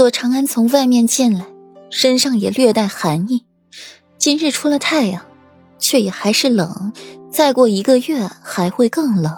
[0.00, 1.44] 左长安从外面进来，
[1.90, 3.44] 身上也略带寒意。
[4.16, 5.26] 今日出了太阳，
[5.78, 6.94] 却也还是冷。
[7.30, 9.36] 再过一个月还会更冷。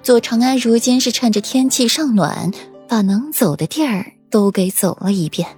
[0.00, 2.52] 左长安如今是趁着天气尚暖，
[2.86, 5.48] 把能走的地儿都给走了一遍。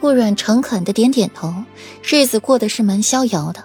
[0.00, 1.52] 顾阮诚恳的点点头，
[2.04, 3.64] 日子过得是蛮逍遥的。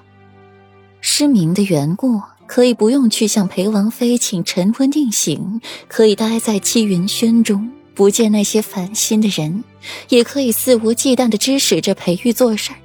[0.99, 7.71] 失明的缘故，可以不用去向裴王妃请晨昏定省，可以待在积云轩中。
[7.97, 9.63] 不见那些烦心的人，
[10.09, 12.77] 也可以肆无忌惮的指使着裴玉做事儿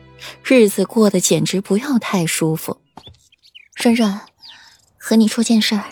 [0.43, 2.81] 日子过得简直不要太舒服。
[3.77, 4.23] 软软，
[4.97, 5.85] 和你说件事儿。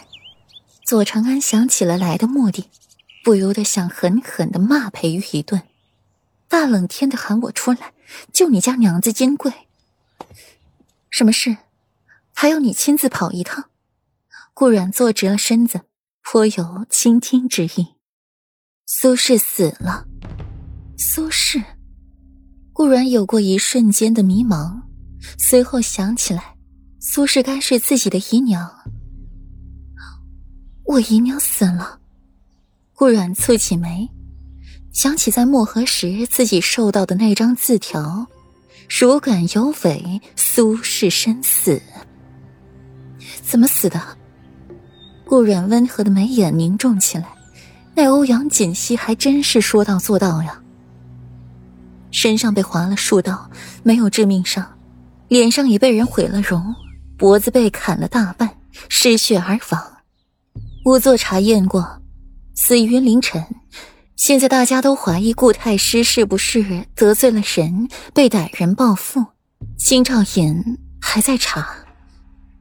[0.87, 2.71] 左长安想起了来的目的，
[3.23, 5.61] 不由得想狠狠的骂裴玉一顿。
[6.49, 7.93] 大冷天的喊我出来，
[8.33, 9.53] 就你家娘子金贵。
[11.11, 11.59] 什么事？
[12.33, 13.67] 还要你亲自跑一趟？
[14.55, 15.83] 顾软坐直了身子，
[16.23, 18.00] 颇有倾听之意。
[18.93, 20.05] 苏轼死了，
[20.99, 21.63] 苏轼。
[22.73, 24.83] 顾然有过一瞬间的迷茫，
[25.39, 26.57] 随后想起来，
[26.99, 28.69] 苏轼该是自己的姨娘。
[30.85, 32.01] 我姨娘死了，
[32.93, 34.11] 顾然蹙起眉，
[34.93, 38.27] 想起在漠河时自己收到的那张字条
[38.91, 41.81] ：“如感有违，苏轼身死。”
[43.41, 44.03] 怎么死的？
[45.25, 47.40] 顾然温和的眉眼凝重起来。
[47.95, 50.61] 那欧阳锦溪还真是说到做到呀。
[52.11, 53.51] 身上被划了数刀，
[53.83, 54.67] 没有致命伤，
[55.29, 56.75] 脸上也被人毁了容，
[57.17, 58.51] 脖子被砍了大半，
[58.89, 59.83] 失血而亡。
[60.85, 62.01] 仵作查验过，
[62.55, 63.45] 死于凌晨。
[64.17, 69.25] 现在大家都怀疑顾太师是不是得罪了人，被歹人报复。
[69.79, 71.69] 金兆尹还在查。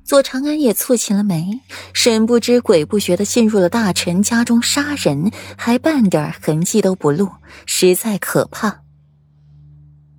[0.10, 1.60] 左长安也蹙起了眉，
[1.94, 7.30] 神不知鬼不觉的进入了大臣家中杀人，还半点痕迹都不露，
[7.68, 8.82] 实在可怕。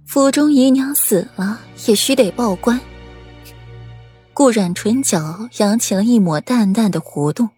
[0.07, 2.81] 府中姨娘死了，也须得报官。
[4.33, 7.49] 顾染唇角扬起了一抹淡淡的弧度。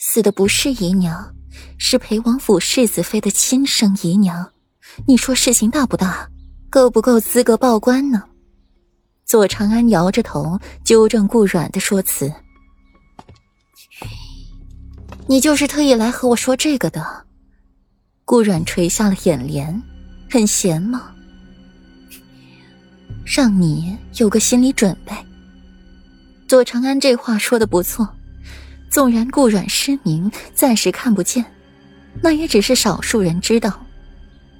[0.00, 1.32] 死的不是姨娘，
[1.78, 4.50] 是裴王府世子妃的亲生姨娘。
[5.06, 6.28] 你说事情大不大？
[6.68, 8.24] 够不够资格报官呢？
[9.30, 12.34] 左长安摇着头，纠正顾阮的说辞
[15.28, 17.24] ：“你就是特意来和我说这个的。”
[18.26, 19.80] 顾阮垂下了眼帘
[20.28, 21.14] ：“很闲吗？
[23.24, 25.12] 让你有个心理准备。”
[26.48, 28.08] 左长安这话说的不错，
[28.90, 31.44] 纵然顾阮失明，暂时看不见，
[32.20, 33.86] 那也只是少数人知道，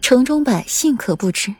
[0.00, 1.52] 城中百姓可不知，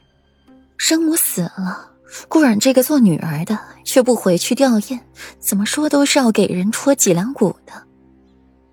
[0.77, 1.89] 生母死了。
[2.29, 4.99] 顾阮这个做女儿的却不回去吊唁，
[5.39, 7.73] 怎么说都是要给人戳脊梁骨的。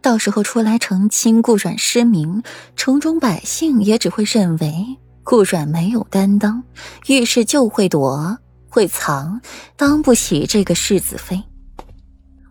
[0.01, 2.41] 到时候出来澄清顾阮失明，
[2.75, 4.85] 城中百姓也只会认为
[5.23, 6.63] 顾阮没有担当，
[7.07, 8.37] 遇事就会躲
[8.69, 9.41] 会藏，
[9.75, 11.41] 当不起这个世子妃。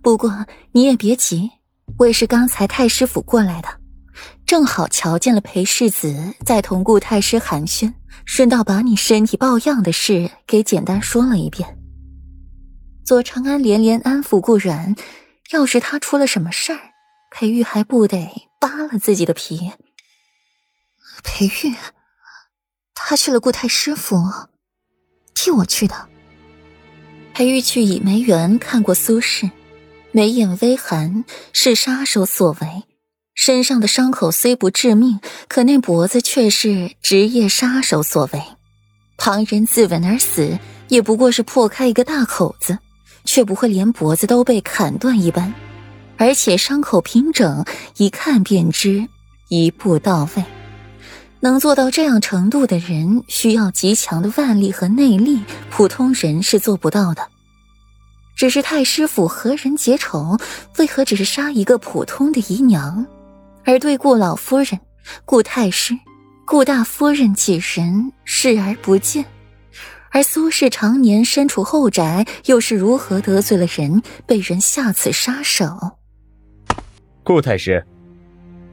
[0.03, 1.51] 不过你也别急，
[1.99, 3.69] 我也是刚才太师府过来的，
[4.45, 7.93] 正好瞧见了裴世子在同顾太师寒暄。
[8.25, 11.79] 顺道把你身体抱恙的事给简单说了一遍。
[13.05, 14.97] 左长安连连安抚顾然，
[15.53, 16.81] 要是他出了什么事儿，
[17.31, 18.29] 裴玉还不得
[18.61, 19.71] 扒了自己的皮？
[21.23, 21.75] 裴玉，
[22.95, 24.17] 他去了顾太师府，
[25.35, 26.09] 替我去的。
[27.33, 29.51] 裴玉去倚梅园看过苏轼，
[30.11, 32.83] 眉眼微寒，是杀手所为。
[33.37, 38.43] 身上的伤口虽不致命，可那脖子却是职业杀手所为。
[39.19, 40.59] 旁人自刎而死，
[40.89, 42.79] 也不过是破开一个大口子，
[43.27, 45.53] 却不会连脖子都被砍断一般。
[46.17, 47.63] 而且伤口平整，
[47.99, 49.07] 一看便知
[49.49, 50.43] 一步到位。
[51.41, 57.29] 能做到这样程度的人，需要极强的腕力和内力，普通人是做不到的。
[58.35, 60.39] 只是太师府何人结仇？
[60.79, 63.07] 为何只是杀一个普通的姨娘？
[63.67, 64.79] 而对顾老夫人、
[65.25, 65.93] 顾太师、
[66.47, 69.25] 顾大夫人几人视而不见，
[70.13, 75.99] 而苏氏常年身处后宅，又是如何得罪了人，被人下此杀手？
[77.25, 77.85] 顾太师，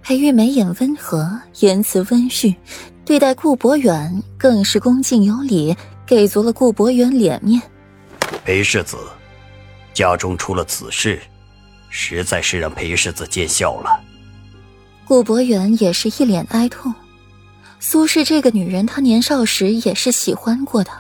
[0.03, 2.55] 裴玉眉眼温和，言辞温煦，
[3.03, 5.75] 对待顾博远更是恭敬有礼，
[6.05, 7.59] 给足了顾博远脸面。
[8.45, 8.95] 裴世子
[9.91, 11.19] 家中出了此事，
[11.89, 13.99] 实在是让裴世子见笑了。
[15.05, 16.93] 顾博远也是一脸哀痛。
[17.79, 20.91] 苏氏这个女人，他年少时也是喜欢过的，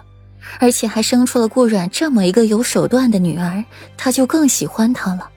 [0.59, 3.63] 而且还生出了顾阮这么一个有手段的女儿，
[3.97, 5.29] 他就更喜欢她了。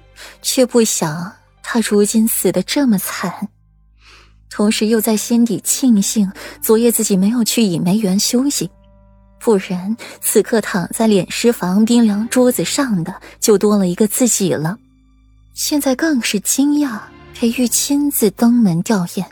[0.43, 1.33] 却不想
[1.63, 3.49] 她如今死的这么惨。
[4.51, 6.33] 同时又在心底庆幸
[6.63, 8.71] 昨夜自己没有去倚梅园休息，
[9.39, 14.79] 不然此刻躺在殓尸房冰凉桌子上的就多了一个自己了。
[15.53, 16.99] 现在更是惊讶
[17.39, 19.23] 裴玉亲自登门吊唁。